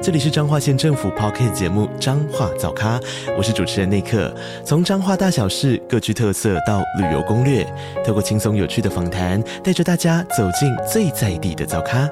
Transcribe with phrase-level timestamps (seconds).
[0.00, 3.00] 这里是彰化县政府 Podcast 节目《彰化早咖》，
[3.36, 4.32] 我是主持人内克。
[4.64, 7.66] 从彰化大小事各具特色到旅游攻略，
[8.06, 12.08] 透过轻松有趣的访谈，带着大家走进最在地的早咖。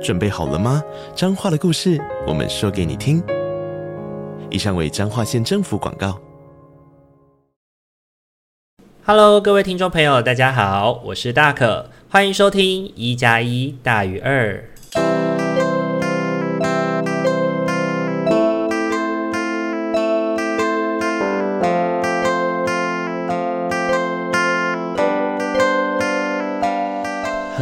[0.00, 0.80] 准备好了吗？
[1.16, 3.20] 彰化的故事，我们说给你听。
[4.48, 6.16] 以上为彰化县政府广告。
[9.04, 14.62] Hello，各位听众朋友，大家好，我是大可，欢迎收听一加一大于二。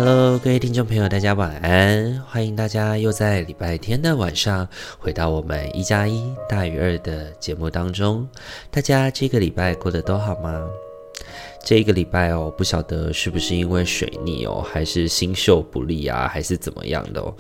[0.09, 2.23] Hello，各位听众朋友，大家晚安！
[2.29, 4.69] 欢迎大家又在礼拜天的晚上
[5.01, 8.25] 回到我们一加一大于二的节目当中。
[8.71, 10.65] 大家这个礼拜过得都好吗？
[11.65, 17.35] 这一个礼拜哦，不晓得是不是因为水逆哦，还是星宿不利啊，还是怎么样的哦？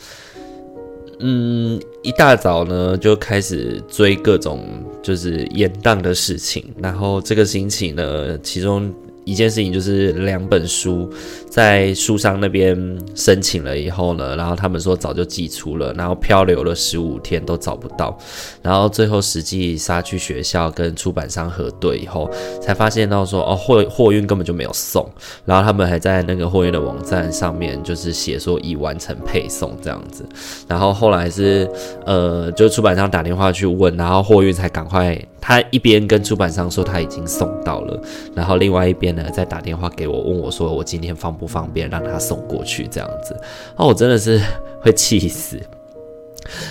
[1.20, 8.92] 嗯，一大早呢就开始追各种就是延宕的事情，然后这个星期呢，其中。
[9.26, 11.10] 一件事情就是两本书
[11.50, 12.76] 在书商那边
[13.16, 18.16] 申请了以后呢，然后他们说早就寄出了，然后漂流了十五天都找不到，
[18.62, 22.30] 然后最后实际杀去学校跟出版商核对以后，
[22.62, 25.04] 才发现到说哦货货运根本就没有送，
[25.44, 30.24] 然后他们还在那个货运的网站上面就是写说已完成配送这样子，
[30.68, 31.68] 然后后来是
[32.04, 35.20] 呃就出版商打电话去问，然后货运才赶快。
[35.38, 38.02] 他一边跟出版商说他已经送到了，
[38.34, 43.34] 然后另外一边呢再打电话给我问我说我今天方不方便让他送过去这样子，
[43.74, 44.40] 哦，我真的是
[44.80, 45.60] 会气死。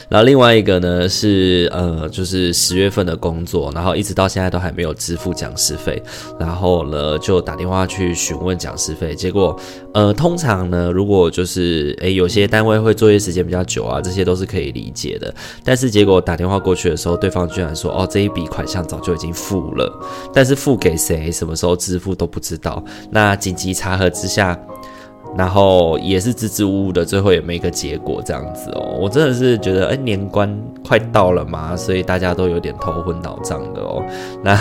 [0.10, 6.02] 然后另外一个呢是呃，就是十月份的工作，然后一直到现在都还没有支付讲师费，
[6.40, 9.58] 然后呢就打电话去询问讲师费，结果
[9.94, 19.92] 呃，通常呢如果就是诶有些单位会作业时间比较久啊，这些都是可以理解的，但是结果打电话过去的时候，对方居然说哦这一笔款项早就已经付了，
[20.34, 24.58] 但是付给谁、什么时候支付都不知道，那紧急查核之下。
[25.38, 28.98] 然后也是支支吾吾的，最后也没个结果这样子哦。
[29.00, 30.58] 我真的是觉得，哎，年关
[30.88, 34.04] 快到了嘛，所以大家都有点头昏脑胀的哦。
[34.44, 34.58] 那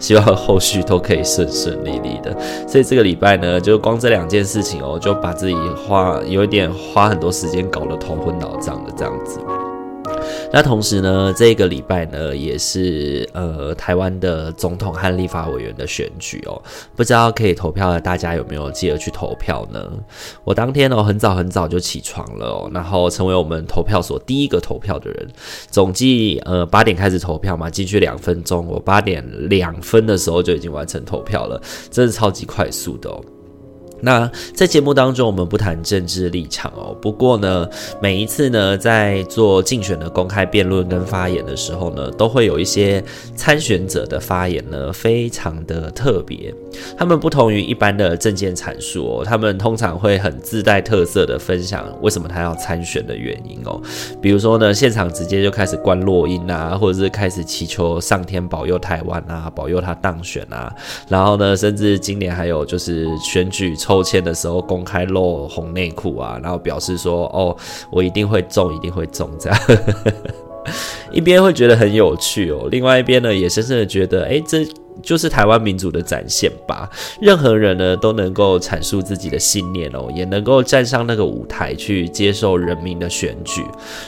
[0.00, 2.36] 希望后续都可以顺顺利利的。
[2.66, 5.54] 所以这个礼拜呢，就光这两件事情哦，就把自己
[5.86, 9.38] 花有一点花很多时间搞得头昏脑胀的这样子。
[10.56, 16.62] 那同时呢，这个礼拜呢，也是呃台湾的总统和立法委员的选举哦。
[16.94, 19.84] 不知道可以投票的大家有没有记得去投票呢？
[20.44, 25.28] 我当天哦很早很早就起床了，然后成为我们投票所第一个投票的人。
[25.72, 31.60] 总计呃八点开始投票嘛，进去两分钟，我八点两分的时候就已经完成投票了，
[31.90, 33.20] 真的超级快速的哦。
[34.04, 36.94] 那在节目当中，我们不谈政治立场哦。
[37.00, 37.66] 不过呢，
[38.02, 43.02] 每一次呢，在做竞选的公开辩论跟发言的时候呢，都会有一些
[43.34, 46.54] 参选者的发言呢，非常的特别。
[46.98, 53.80] 他们不同于一般的政见阐述哦，他们通常会很自带特色的分享为什么他要参选的原因哦。
[54.20, 60.70] 比如说呢，现场直接就开始观落音啊，或者是开始祈求上天保佑台湾啊，保佑他当选啊。
[61.08, 63.93] 然后呢，甚至今年还有就是选举抽。
[63.94, 67.56] 抽签的时候公开露红内裤啊，然后表示说：“哦，
[67.92, 69.58] 我一定会中，一定会中。”这样，
[71.12, 74.66] 一边会觉得很有趣哦，另外一边呢，也深深的觉得：“哎，这。”
[75.02, 76.88] 就是台湾民主的展现吧。
[77.20, 83.64] 任何人呢都能够阐述自己的信念哦，也能够站上那个舞台去接受人民的选举。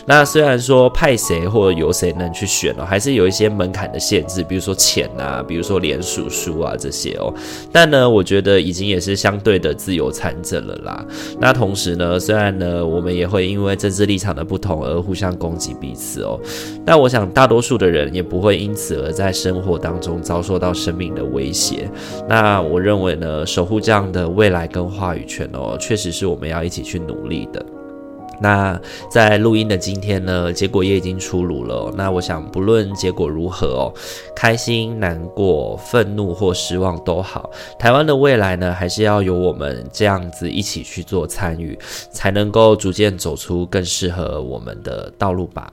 [0.06, 7.34] 那虽然说派谁或者由谁能去选哦，还是有一些门槛的限制，比如说钱啊，比如说连署书啊这些哦。
[7.72, 11.04] 但呢，我觉得已经也是相对的自由参政了啦。
[11.40, 16.38] 那同时呢，虽然呢我们也会因为政治立场的不同而互相攻击彼此哦，
[16.84, 20.75] 但我想大多数的人也不会因此而在生活当中遭受到。
[20.76, 21.90] 生命的威胁，
[22.28, 27.64] 那我认为呢，守护这样的未来跟话语权哦，确实是我们要一起去努力的。
[28.38, 28.78] 那
[29.10, 31.90] 在录音的今天呢，结果也已经出炉了。
[31.96, 33.94] 那我想，不论结果如何哦，
[34.34, 41.78] 开心、难过、愤怒或失望都好，台湾的未来呢，还是要由我们这样子一起去做参与，
[42.12, 45.72] 才能够逐渐走出更适合我们的道路吧。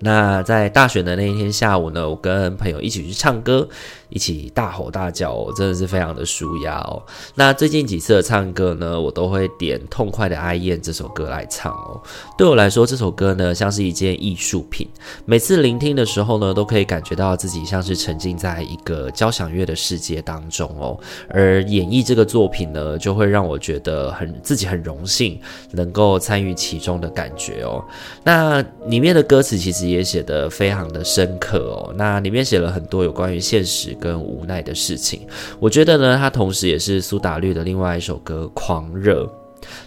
[0.00, 3.68] 那在大选的那一天下午呢，我跟朋友一起去唱歌。
[4.10, 7.02] 一起大吼大叫哦，真的是非常的舒压哦。
[7.34, 12.00] 那最近几次的唱歌呢，我都会点《痛快的爱燕》这首歌来唱哦。
[12.36, 14.88] 对我来说，这首歌呢像是一件艺术品，
[15.24, 20.98] 每次聆听的时候呢，都可以感觉到自己像是沉浸在一个交响乐的世界当中哦。
[21.28, 25.40] 而演绎这个作品呢，就会让我觉得很自己很荣幸
[25.70, 27.84] 能够参与其中的感觉哦。
[28.24, 31.94] 那里面的歌词其实也写得非常的深刻哦。
[31.96, 35.26] 那里面写了很多有关于现实跟无奈的事情。
[35.60, 39.24] 我觉得呢，它同时也是苏打绿的另外一首歌《狂热》，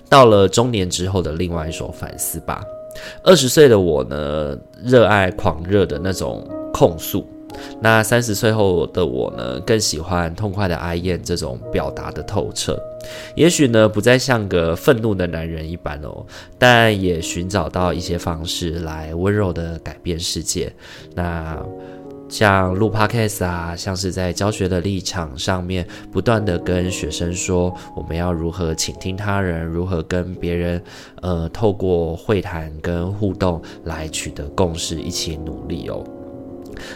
[0.07, 2.63] 到了中年之后的另外一首反思吧。
[3.23, 7.27] 二十岁的我呢，热爱狂热的那种控诉。
[7.79, 12.75] 那三十岁后的我呢，更喜欢痛快的哀艳这种表达的透彻。
[13.35, 16.25] 也许呢，不再像个愤怒的男人一般哦，
[16.57, 20.73] 但也寻找到一些方式来温柔的改变世界。
[21.13, 21.63] 那
[22.33, 30.83] 像录 Podcast 啊，像是在教学的立场上面，不断的跟学生说，我们要如何倾听他人，如何跟别人，
[31.21, 36.03] 呃，透过会谈跟互动来取得共识，一起努力哦。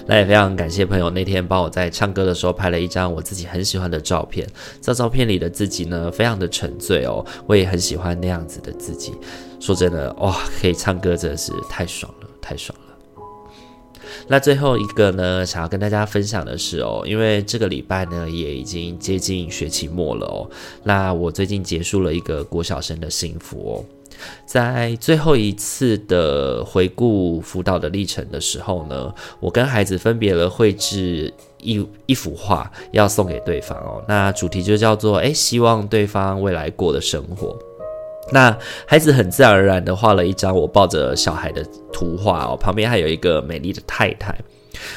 [0.08, 4.48] 那也非常感谢朋友那天帮我在唱歌的时候拍了一张我自己很喜欢的照片。
[4.82, 9.14] 这照片里的自己呢，非常的沉醉哦，我也很喜欢那样子的自己。
[9.60, 12.87] 说真的，哇，可以唱歌真的是太爽了，太爽了。
[14.30, 20.50] 那最后一个呢，想要跟大家分享的是哦，因为这个礼拜呢也已经接近学期末了哦。
[20.84, 23.86] 那我最近结束了一个国小生的幸福哦。
[24.48, 31.32] 在最后一次的回顾辅导的历程的时候呢，我跟孩子分别了绘制
[31.62, 34.04] 一一幅画，要送给对方哦。
[34.08, 37.56] 那主题就叫做“诶，希望对方未来过的生活”。
[38.32, 44.38] 那孩子很自然而然的画了一张我抱着小孩的图画哦，旁边还有一个美丽的太太。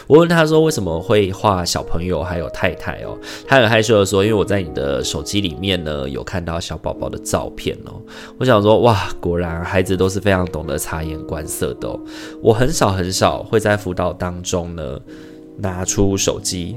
[0.07, 3.17] 我问他说：“为什么会画小朋友还有太太哦？”
[3.49, 7.95] 他很害羞的说：“因为我在你的手机里面呢，有看到小宝宝的照片哦。”
[8.37, 11.99] 我想说：“哇，果然孩子都是非常懂得察言观色的哦。”
[12.43, 15.01] 我很少很少会在辅导当中呢
[15.57, 16.77] 拿出手机。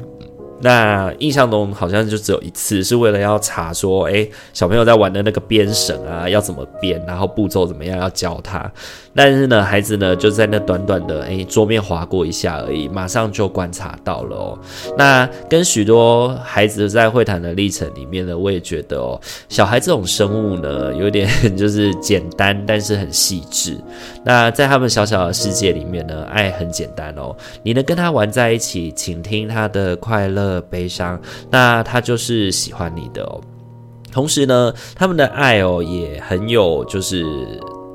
[0.64, 8.72] 那印象中好像就只有一次，是为了要查说，诶，小朋友在玩的那个编绳啊，要怎么编，然后步骤怎么样，要教他。
[9.16, 14.60] 但是呢，孩子呢就在那短短的诶桌面划过一下而已，马上就观察到了哦。
[14.98, 19.20] 那跟许多孩子在会谈的历程里面呢，我也觉得哦，
[19.50, 23.78] 小孩这种生物呢，有点 就是简单，但是很细致。
[24.26, 31.22] 那在他们小小的世界里面呢，爱很简单哦，你能跟他玩在一起，倾听他的快乐、悲伤，
[31.52, 33.40] 那他就是喜欢你的哦。
[34.12, 37.26] 同时呢，他们的爱哦也很有就是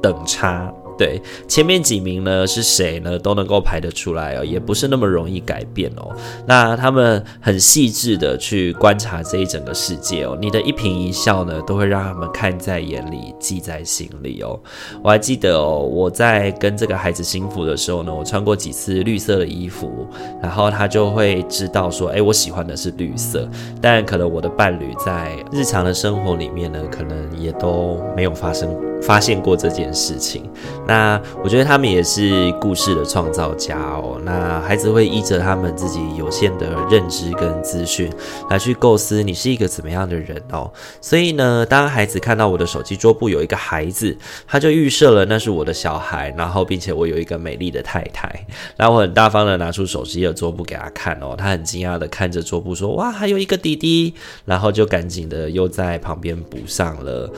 [0.03, 0.73] 等差。
[0.99, 3.17] 对，前面几名呢是谁呢？
[3.17, 6.11] 都能够排得出来哦，也不是那么容易改变哦。
[6.45, 14.59] 那他们很细致的去观察这一整个世界哦，你的一颦一笑呢，都会让他们看在眼里，记在心里哦。
[15.00, 20.05] 我还记得哦，我在跟这个孩子幸福的时候呢，我穿过几次绿色的衣服，
[20.43, 23.49] 然后他就会知道说，哎，我喜欢的是绿色。
[23.81, 28.69] 但可能我的伴侣在日常的生活里面呢，可能也都没有发生。
[29.00, 30.43] 发现过这件事情，
[30.88, 34.19] 那我觉得他们也是故事的创造家哦。
[34.25, 38.11] 那孩子会依着他们自己有限的认知跟资讯
[38.49, 40.73] 来去构思你是一个怎么样的人哦。
[41.02, 44.16] 所以呢，当孩子看到我的手机桌布有一个孩子，
[44.47, 48.47] 他就预设了那是我的小孩，然后并且我有一个美丽的太太。
[48.78, 54.14] 那我很大方的拿出手机的桌布给他看哦，他很惊讶的看着桌布说：“哇，还有一个弟弟。”
[54.47, 57.30] 然后就赶紧的又在旁边补上了。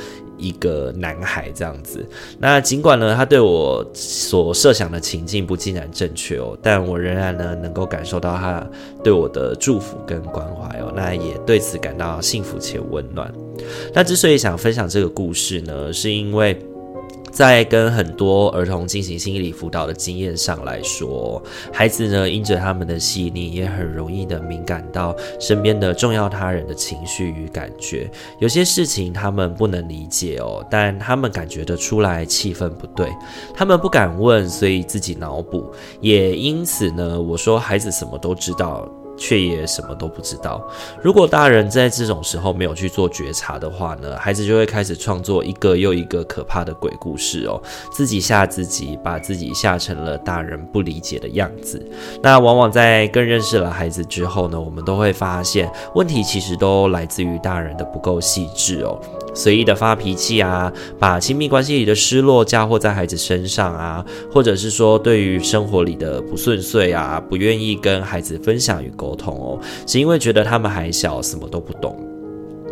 [0.43, 2.03] 一个男孩这样子，
[2.39, 8.67] 那尽管呢，他对我所设想的情境不尽然正确哦，但我仍然呢能够感受到他
[9.03, 13.33] 对我的祝福跟关怀哦，那也对此感到幸福且温暖。
[13.93, 16.59] 那之所以想分享这个故事呢，是因为。
[17.31, 28.11] 在跟很多儿童进行心理辅导的经验上来说，孩子呢，因着他们的细腻，也很容易的敏感到身边的重要他人的情绪与感觉。
[28.39, 33.09] 有些事情他们不能理解哦，但他们感觉得出来气氛不对，
[33.55, 35.71] 他们不敢问，所以自己脑补。
[36.01, 38.89] 也因此呢，我说孩子什么都知道。
[39.21, 40.61] 却也什么都不知道。
[41.03, 47.61] 如果大人在这种时候没有去做觉察的话呢，孩子就会开始创作一个又一个可怕的鬼故事哦，
[47.93, 51.87] 自己吓自己，把自己吓成了大人不理解的样子。
[52.23, 58.99] 那往往在更认识了孩子之后呢，我们都会发现问题其实都来自于大人的不够细致哦。
[59.35, 71.97] 随意的发脾气啊，把亲密关系里的失落嫁祸在孩子身上啊，或者是说对于生活里的不顺遂啊，不愿意跟孩子分享与沟通哦，是因为觉得他们还小，什么都不懂。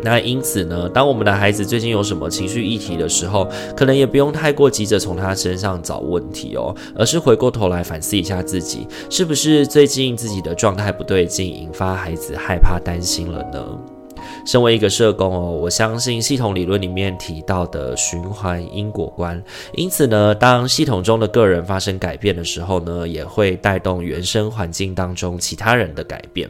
[0.01, 13.98] 那因此呢，当我们的孩子最近有什么情绪议题的时候，可能也不用太过急着从他身上找问题哦，而是回过头来反思一下自己，是不是最近自己的状态不对劲，引发孩子害怕担心了呢？
[14.45, 19.41] 身为一个社工哦，我相信系统理论里面提到的循环因果观，
[19.73, 26.49] 因此呢，当系统中的个人发生改变的时候呢，也会带动原生环境当中其他人的改变。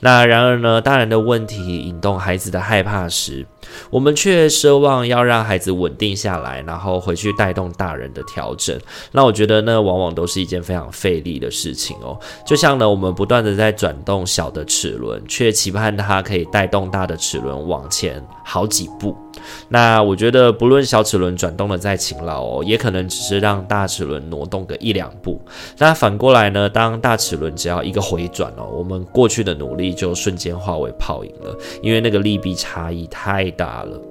[0.00, 3.46] 那然而呢，大人的问题引动孩子的害怕时，
[3.90, 8.78] 我们却奢望要让孩子稳定下来，然后回去带动大人的调整。
[9.12, 12.18] 那我觉得呢，往往都是一件非常费力的事情哦。
[12.46, 19.16] 就像呢，我们不断的在转动小的齿轮，却期盼它可以带动大的齿轮往前好几步。
[19.68, 25.40] 那我觉得，不论小齿轮转动的再勤劳哦，也可能只是让大齿轮挪动个一两步。
[25.78, 34.07] 那反过来呢，当大齿轮只要一个回转哦，我们过去的努力就瞬间化为泡影了，因为那个利弊差异太太大了。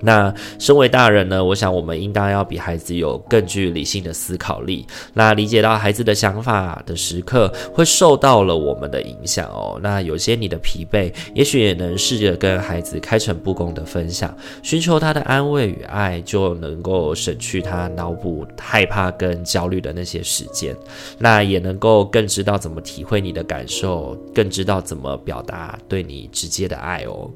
[0.00, 4.86] 那身为大人呢，我想我们应当要比孩子有更具理性的思考力。
[5.14, 9.78] 那理解到孩子的想法的时刻，会受到了我们的影响哦。
[9.82, 20.76] 那有些你的疲惫，也许也能试着跟孩子开诚布公的分享，寻求他的安慰与爱，就能够省去他脑补害怕跟焦虑的那些时间。
[21.18, 27.30] 那也能够更知道怎么体会你的感受，更知道怎么表达对你直接的爱哦。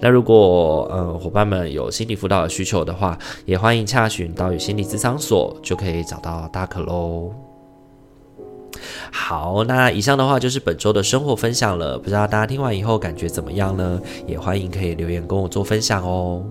[0.00, 7.30] 那如果呃伙伴们有心理辅导的需求的话，也欢迎洽询岛屿心理咨商所，就可以找到大可喽。
[9.12, 14.00] 好，那以上的话就是本周的生活分享了，不知道大家听完以后感觉怎么样呢？
[14.26, 16.42] 也欢迎可以留言跟我做分享哦。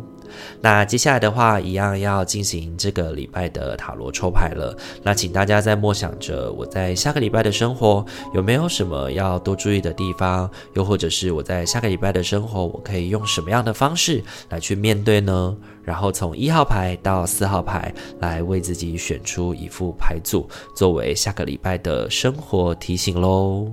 [0.61, 4.75] 那接下来的话，一样要进行这个礼拜的塔罗抽牌了。
[5.03, 15.55] 那请大家在默想着我在下个礼拜的生活有没有什么要多注意的地方，又或者是我在下个礼拜的生活，我可以用什么样的方式来去面对呢？
[15.83, 23.67] 然后从一号牌到四号牌来为自己选出一副牌组，作为下个礼拜的生活提醒喽。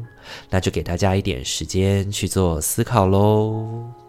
[0.48, 4.07] 那就给大家一点时间去做思考喽。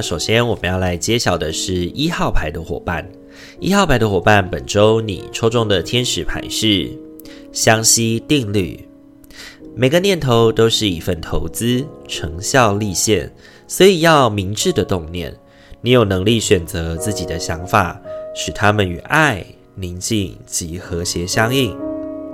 [0.00, 3.06] 首先我们要来揭晓的是一号牌的伙伴。
[3.58, 6.90] 一号牌的伙伴，本周你抽中的天使牌是
[7.52, 8.86] 相吸定律。
[9.74, 13.32] 每个念头都是一份投资，成效立现，
[13.66, 15.34] 所以要明智的动念。
[15.80, 18.00] 你有能力选择自己的想法，
[18.34, 21.74] 使他们与爱、宁静及和谐相应。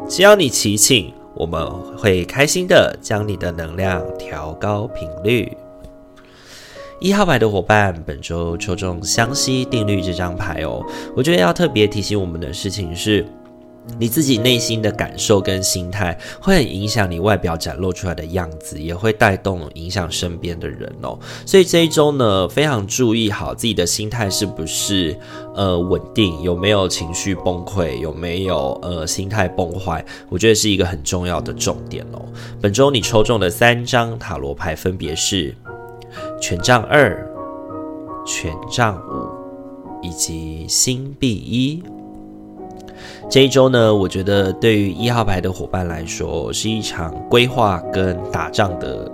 [0.08, 5.52] 只要你祈请，我们会开心的将你的能量调高频率。
[6.99, 10.83] 一号牌的伙伴，本周抽中相吸定律这张牌哦。
[11.15, 13.23] 我觉得要特别提醒我们的事情是，
[13.99, 21.19] 你自己内心的感受跟心态会很影响你外表展露出来的样子，也会带动影响身边的人哦。
[21.45, 25.15] 所以这一周呢，非常注意好自己的心态是不是
[25.55, 32.25] 呃稳定，有没有情绪崩溃，有没有呃心态崩坏，我觉得是一个很重要的重点哦。
[32.59, 35.55] 本周你抽中的三张塔罗牌分别是。
[36.40, 37.26] 权杖二、
[38.25, 41.83] 权杖五以及星币一。
[43.28, 49.11] 这一周呢，我觉得对于一号牌的伙伴来说，是一场规划跟打仗的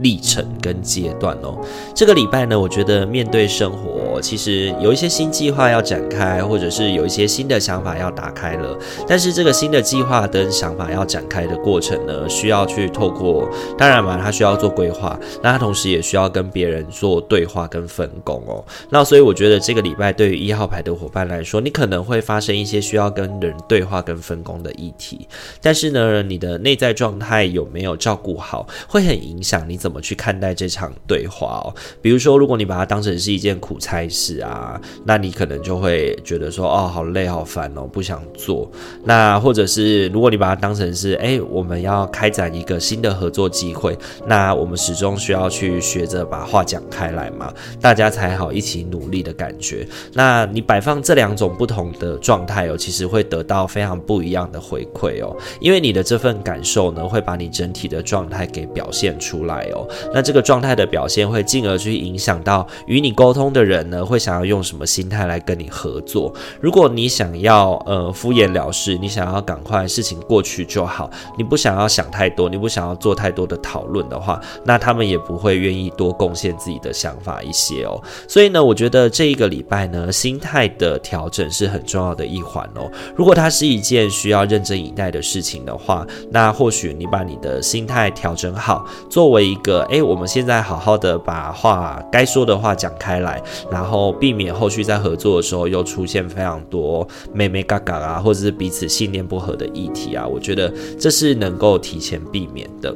[0.00, 1.58] 历程跟阶段哦，
[1.94, 8.78] 这个礼拜呢，我觉得面对生活，其实有一些新计划要展开，或者是有一些新的想法要打开了。
[9.06, 18.64] 但是这个新的计划跟想法要展开的过程呢，需要去透过，当然嘛，他需要做规划，那他同时也需要跟别人做对话跟分工哦。
[18.90, 25.26] 那所以我觉得这个礼拜对于一号牌的伙伴来说，你可能会发生一些需要跟人对话跟分工的议题，
[25.60, 31.74] 但是呢，你的内在状态有没有照顾好，会很影响你怎怎么去看待这场对话哦。
[32.02, 38.70] 比如说，如果你把它当成是一件苦差事啊，那你可能就会觉得说，哦，好累，好烦哦，不想做。
[39.02, 49.88] 那或者是，如果你把它当成是，哎，我们要开展一个新的合作机会，那我们始终需要去学着把话讲开来嘛，大家才好一起努力的感觉。
[50.12, 59.77] 那你摆放这两种不同的状态哦，其实会得到非常不一样的回馈哦，因为你的这份感受呢，会把你整体的状态给表现出来哦。
[60.14, 66.32] 那这个状态的表现会进而去影响到与你沟通的人呢，会想要用什么心态来跟你合作。
[66.60, 78.00] 如果你想要呃敷衍了事，你想要赶快事情过去就好，你不想要想太多，你不想要做太多的讨论的话，那他们也不会愿意多贡献自己的想法一些哦。
[78.26, 82.90] 所以呢，我觉得这一个礼拜呢，心态的调整是很重要的一环哦。
[83.14, 102.94] 如果它是一件需要认真以待的事情的话，那或许你把你的心态调整好，作为一个个诶，我们现在好好的把话该说的话讲开来，然后避免后续在合作的时候又出现非常多妹妹嘎嘎啊，或者是彼此信念不合的议题啊，我觉得这是能够提前避免的。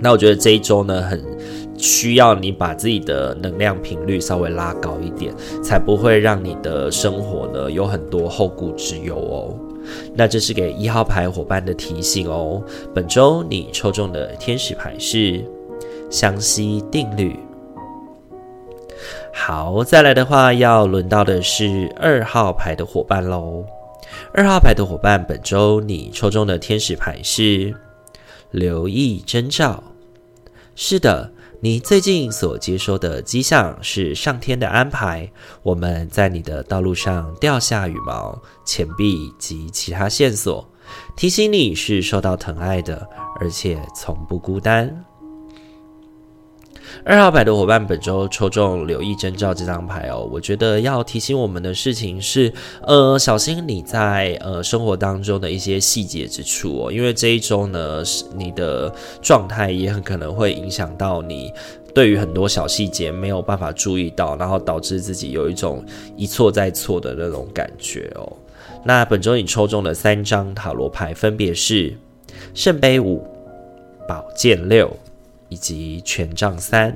[0.00, 1.24] 那我觉得这一周呢，很
[1.78, 5.32] 需要你把自己的能量频率稍微拉高一点，
[5.62, 9.54] 才不会让你的生活呢有很多后顾之忧哦。
[10.14, 12.62] 那这是给一号牌伙伴的提醒哦。
[12.94, 15.44] 本周你抽中的天使牌是
[16.14, 17.36] 相吸定律。
[19.34, 23.64] 好，再来的话要轮到的是二号牌的伙伴喽。
[24.32, 27.74] 二号牌的伙伴，本周你抽中的天使牌是
[28.52, 29.82] 留意征兆。
[30.76, 31.32] 是的。
[31.60, 35.30] 你最近所接收的迹象是上天的安排，
[35.62, 40.68] 我们在你的道路上掉下羽毛、钱币及其他线索，
[41.16, 43.08] 提醒你是受到疼爱的，
[43.40, 45.04] 而且从不孤单。
[47.02, 50.28] 二号牌的伙伴，本周抽中留意征兆这张牌哦。
[50.30, 56.92] 我觉得要提醒我们的事情是，呃，小心你在呃生活当中的一些细节之处哦。
[56.92, 58.02] 因为这一周呢，
[58.36, 61.52] 你的状态也很可能会影响到你
[61.94, 65.84] 对于很多小细节没有办法注意到，然后导致自己有一种
[66.16, 68.32] 一错再错的那种感觉哦。
[68.84, 71.96] 那本周你抽中的三张塔罗牌分别是
[72.54, 73.22] 圣杯五、
[74.08, 74.90] 宝剑六。
[75.54, 76.92] 以及权杖三，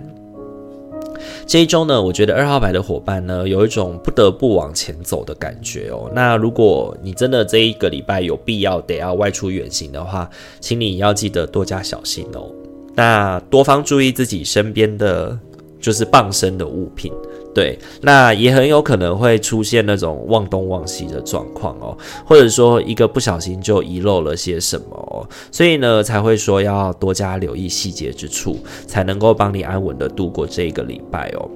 [1.47, 6.11] 这一周呢，我觉得二号牌的伙伴呢，有一种不得不往前走的感觉哦。
[6.13, 12.51] 那如果你真的这一个礼拜有必要得要外出远行的话，请你要记得多加小心哦。
[12.97, 15.39] 那多方注意自己身边的
[15.81, 17.13] 就是傍身的物品。
[17.59, 31.51] 对，那也很有可能会出现那种忘东忘西的状况哦，或者说一个不小心就遗漏了些什么哦，所以呢才会说要多加留意细节之处，才能够帮你安稳的度过这一个礼拜哦。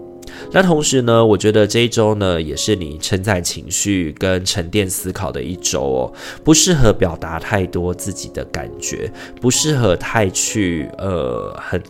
[0.51, 6.13] 那同时呢，我觉得这一周呢也是你承载情绪跟沉淀思考的一周哦，
[6.43, 9.09] 不适合表达太多自己的感觉，
[9.41, 11.81] 不适合太去呃很。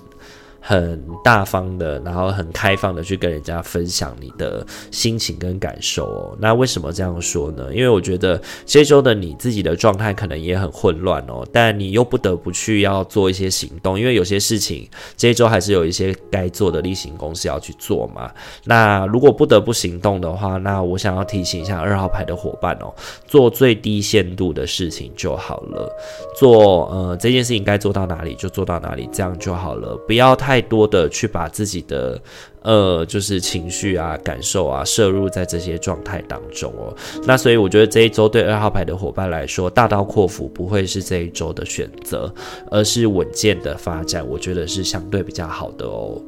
[0.64, 6.36] 很大方的，然后很开放的去跟人家分享你的心情跟感受哦。
[6.40, 7.74] 那为什么这样说呢？
[7.74, 18.30] 因为我觉得这周的你自己的状态可能也很混乱哦，但你又不得不去要做一些行动，因为有些事情这周还是有一些该做的例行公事要去做嘛。
[18.64, 22.94] 那如果不得不行动的话，那我想要提醒一下二号牌的伙伴哦，
[23.26, 25.92] 做最低限度的事情就好了。
[26.38, 30.51] 做呃这件事情该做到哪里就做到哪里，这样就好了，不要太。
[30.52, 32.20] 太多的去把自己的
[32.60, 36.94] 呃，就是情绪啊、感受啊，摄入在这些状态当中哦。
[37.26, 42.30] 那所以我觉得这一周对二号牌的伙伴来说，大刀阔斧不会是这一周的选择，
[42.70, 46.20] 而是稳健的发展，我觉得是相对比较好的哦。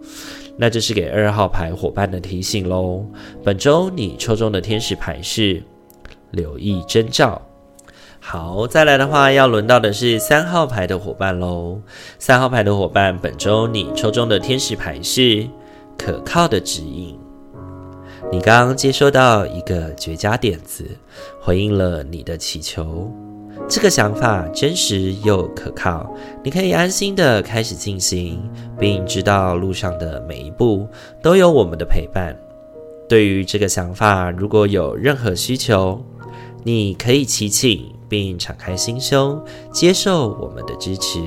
[0.56, 3.04] 那这是给二号牌伙伴的提醒喽。
[3.44, 5.62] 本周你抽中的天使牌是
[6.30, 7.42] 留意征兆。
[8.26, 11.78] 好，再来的话，要轮到的是三号牌的伙伴喽。
[12.18, 15.46] 三号牌的伙伴，本周你抽中的天使牌是
[15.98, 17.18] 可靠的指引。
[18.32, 20.87] 你刚刚接收到一个绝佳点子，
[21.38, 23.12] 回应了你的祈求。
[23.68, 26.10] 这个想法真实又可靠，
[26.42, 28.42] 你可以安心的开始进行，
[28.80, 30.88] 并知道路上的每一步
[31.22, 32.34] 都有我们的陪伴。
[33.06, 36.02] 对于这个想法，如果有任何需求，
[36.62, 37.93] 你可以祈请。
[38.14, 41.18] 并敞开心胸，接受我们的支持。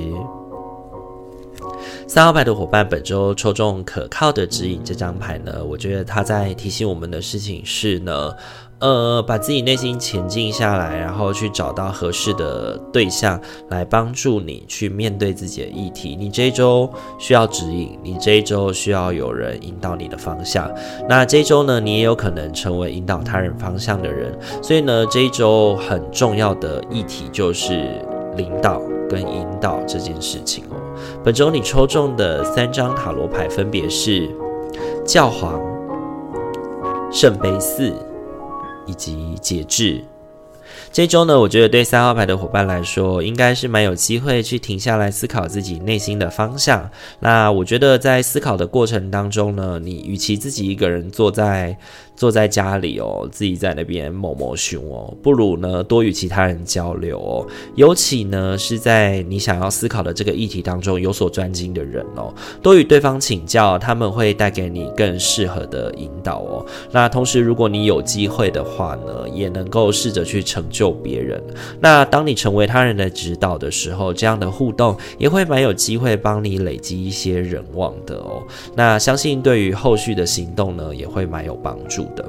[2.06, 8.32] 三号牌的伙伴，本周抽中可靠的指引这张牌呢，我觉得他在提醒我们的事情是呢，
[8.80, 16.14] 呃，把自己内心前进下来，然后去找到合适的对象来帮助你去面对自己的议题。
[16.14, 16.88] 你这一周
[17.18, 20.70] 需要指引，你这一周需要有人引导你的方向。
[21.08, 24.32] 那这一周呢，你也有可能成为引导他人方向的人。
[24.62, 28.00] 所以呢，这一周很重要的议题就是
[28.36, 30.76] 领导跟引导这件事情哦。
[31.24, 34.30] 本周你抽中的三张塔罗牌分别是
[35.04, 35.60] 教皇、
[37.10, 37.92] 圣杯四。
[38.88, 40.02] 以及节制。
[40.90, 46.90] 这周呢，我觉得对三号牌的伙伴来说，应该是蛮有机会去停下来思考自己内心的方向。
[47.20, 51.76] 那我觉得在思考的过程当中呢，你与其自己一个人坐在
[52.16, 57.46] 坐在家里哦，自己在那边某某熊哦，不如呢多与其他人交流哦。
[57.76, 66.66] 尤其呢是在你想要思考的这个议题当中有所专精的人哦，多与对方请教，他们会带给你更适合的引导哦。
[66.90, 71.42] 那同时，如果你有机会的话呢，也能够试着去成救别人。
[71.80, 78.42] 那当你成为他人的指导的时候，这样的互动也会蛮有机会帮你累积一些人望的哦。
[78.76, 82.24] 那相信对于后续的行动呢，也会蛮有帮助的。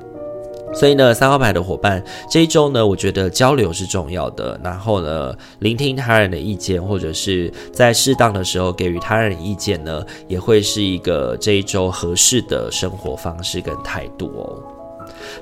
[0.72, 4.60] 所以呢，三号牌的伙伴，这一周呢，我觉得交流是重要的。
[4.64, 14.79] 然后呢，聆听他人的意见，或者是在适当的时候给予他人意见呢，也会是一个这一周合适的生活方式跟态度哦。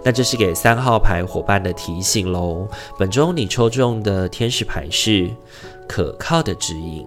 [0.04, 2.68] 那这是给三号牌伙伴的提醒喽。
[2.98, 5.30] 本周你抽中的天使牌是
[5.88, 7.06] 可靠的指引。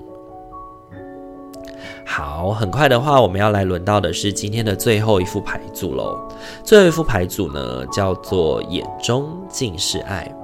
[2.07, 6.19] 好，很快的话，我们要来轮到的是今天的最后一副牌组喽。
[6.65, 10.35] 最后一副牌组呢，叫做眼中尽是爱，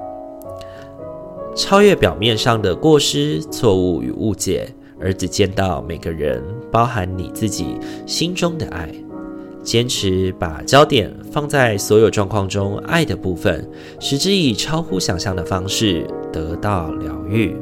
[1.56, 8.88] 超越表面上的过失、错误与误解，而只见到每个人，包含你自己心中的爱。
[9.66, 17.56] 坚持把焦点放在所有状况中爱的部分，使之以超乎想象的方式得到疗愈。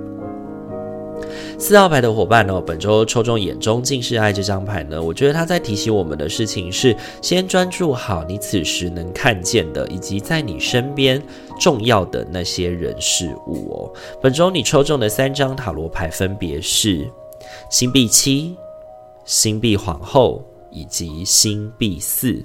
[1.59, 11.23] 四号牌的伙伴呢，本周抽中眼中尽是爱这张牌呢，我觉得他在提醒我们的事情是：先专注好你此时能看见的，以及在你身边
[11.59, 13.91] 重要的那些人事物哦。
[14.21, 17.09] 本周你抽中的三张塔罗牌分别是
[17.71, 18.55] 星币七、
[19.25, 22.45] 星币皇后以及星币四。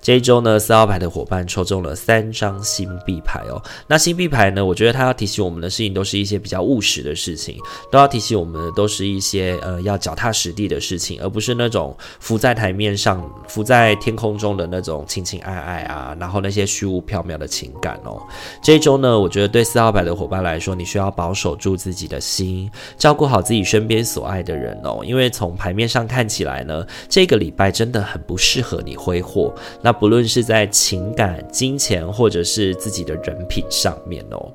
[0.00, 3.62] 这一周呢，四号牌的伙伴抽中了三张星币牌哦。
[3.86, 7.56] 那星币牌呢，我觉得它要提醒我们的事情，都是一些比较务实的事情，
[7.90, 18.20] 都要提醒我们的，都是一些呃要脚踏实地的事情，而不是那种浮在台面上、浮在天空中的那种情情爱爱啊，然后那些虚无缥缈的情感哦。
[18.62, 29.54] 这一周呢，我觉得对四号牌的伙伴来说，你需要保守住自己的心，照顾好自己身边所爱的人哦，因为从牌面上看起来呢，这个礼拜真的很不适合你挥霍。
[29.82, 34.52] 那不论是在情感、金钱，或者是自己的人品上面哦，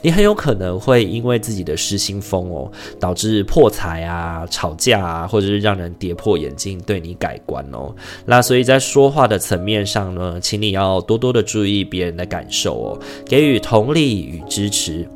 [0.00, 2.70] 你很有可能会因为自己的失心疯哦，
[3.00, 7.94] 导致破财啊、吵架啊，或者是让人跌破眼镜，对你改观哦。
[8.24, 15.08] 那所以在说话的层面上呢，请你要多多的注意别人的感受哦，给予同理与支持。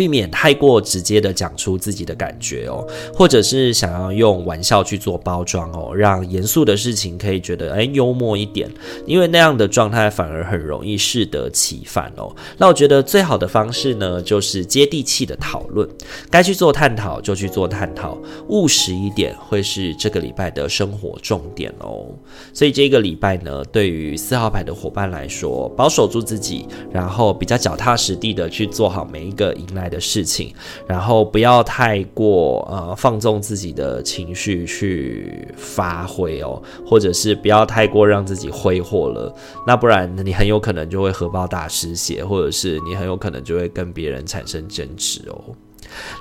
[0.00, 8.66] 避免太过直接的讲出自己的感觉哦，或者是想要用玩笑去做包装哦，让严肃的事情可以觉得诶幽默一点，
[9.04, 12.34] 因为那样的状态反而很容易适得其反哦。
[12.56, 15.86] 那我觉得最好的方式呢，就是接地气的讨论，
[16.30, 18.16] 该去做探讨就去做探讨，
[18.48, 22.06] 务实一点会是这个礼拜的生活重点哦。
[22.54, 30.54] 所以这个礼拜呢，对于四号牌的伙伴来说，保守住自己，然后比较脚踏实地的去做好每一个迎来的事情，
[30.86, 39.34] 然后不要太过呃放纵自己的情绪去发挥哦，或者是不要太过让自己挥霍了，
[39.66, 45.54] 那不然你很有可能就会荷包大失血，或者是你很有可能就会跟别人产生争执哦。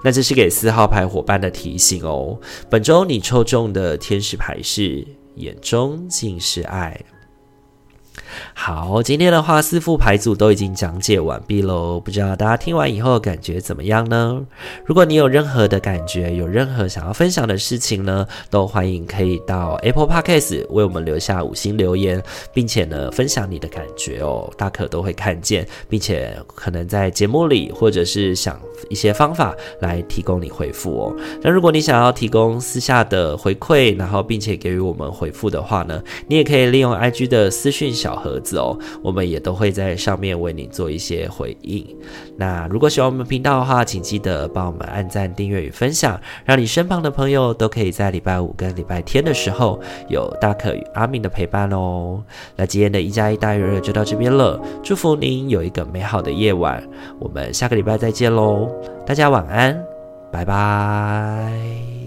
[0.03, 2.39] 那这是给四号牌伙伴的提醒哦。
[2.69, 5.05] 本周你抽中的天使牌是
[5.35, 6.99] 眼中尽是爱。
[8.53, 14.45] 好，今天的话四副牌组都已经讲解完毕喽，不知道大家听完以后感觉怎么样呢？
[14.85, 22.21] 如果你有任何的感觉，有任何想要分享的事情呢，都欢迎可以到 Apple Podcast 为我们留下五星留言，
[22.53, 31.15] 并且呢分享你的感觉哦，大可都会看见，并且可能在节目里或者是想一些方法来提供你回复哦。
[31.41, 38.18] 那如果你想要提供私下的回馈，然后并且给予我们回复的话呢，你也可以利用 IG 的私讯小。
[38.19, 41.85] 盒子哦，我们也都会在上面为你做一些回应。
[42.37, 49.79] 那如果喜欢我们频道的话，请记得帮我们按赞、订阅与分享，让你身旁的朋友都可以在礼拜五跟礼拜天的时候
[50.09, 52.21] 有大可与阿明的陪伴哦。
[52.55, 56.83] 那今天的一加一大于二就到这边了，祝福您有一个美好的夜晚，
[57.19, 58.69] 我们下个礼拜再见喽，
[59.05, 59.79] 大家晚安，
[60.31, 61.98] 拜拜。